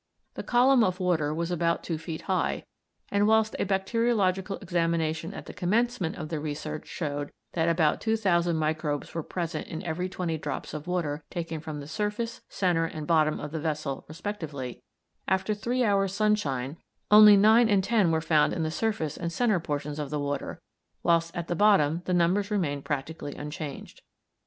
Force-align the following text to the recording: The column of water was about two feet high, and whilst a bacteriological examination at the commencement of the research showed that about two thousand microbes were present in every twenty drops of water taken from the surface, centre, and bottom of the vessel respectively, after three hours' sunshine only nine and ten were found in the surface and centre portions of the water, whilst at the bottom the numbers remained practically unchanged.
The 0.33 0.41
column 0.41 0.83
of 0.83 0.99
water 0.99 1.31
was 1.31 1.51
about 1.51 1.83
two 1.83 1.99
feet 1.99 2.23
high, 2.23 2.65
and 3.09 3.27
whilst 3.27 3.55
a 3.59 3.65
bacteriological 3.65 4.57
examination 4.57 5.31
at 5.31 5.45
the 5.45 5.53
commencement 5.53 6.15
of 6.15 6.29
the 6.29 6.39
research 6.39 6.87
showed 6.87 7.31
that 7.53 7.69
about 7.69 8.01
two 8.01 8.17
thousand 8.17 8.55
microbes 8.55 9.13
were 9.13 9.21
present 9.21 9.67
in 9.67 9.83
every 9.83 10.09
twenty 10.09 10.39
drops 10.39 10.73
of 10.73 10.87
water 10.87 11.23
taken 11.29 11.59
from 11.59 11.79
the 11.81 11.87
surface, 11.87 12.41
centre, 12.49 12.85
and 12.85 13.05
bottom 13.05 13.39
of 13.39 13.51
the 13.51 13.59
vessel 13.59 14.03
respectively, 14.07 14.81
after 15.27 15.53
three 15.53 15.83
hours' 15.83 16.15
sunshine 16.15 16.77
only 17.11 17.37
nine 17.37 17.69
and 17.69 17.83
ten 17.83 18.09
were 18.09 18.21
found 18.21 18.53
in 18.53 18.63
the 18.63 18.71
surface 18.71 19.17
and 19.17 19.31
centre 19.31 19.59
portions 19.59 19.99
of 19.99 20.09
the 20.09 20.19
water, 20.19 20.59
whilst 21.03 21.31
at 21.35 21.47
the 21.47 21.55
bottom 21.55 22.01
the 22.05 22.13
numbers 22.15 22.49
remained 22.49 22.83
practically 22.83 23.35
unchanged. 23.35 24.01